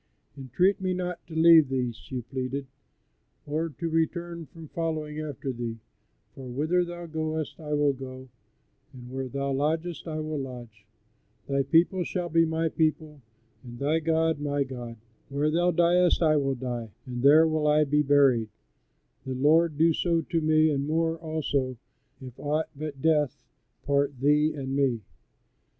[0.35, 2.65] "Entreat me not to leave thee," she pleaded,
[3.45, 5.77] "or to return from following after thee;
[6.33, 8.27] for whither thou goest I will go,
[8.93, 10.87] and where thou lodgest I will lodge;
[11.47, 13.21] thy people shall be my people,
[13.63, 14.97] and thy God my God;
[15.29, 18.49] where thou diest I will die, and there will I be buried;
[19.23, 21.77] the Lord do so to me and more, also,
[22.19, 23.43] if aught but death
[23.85, 25.01] part thee and me."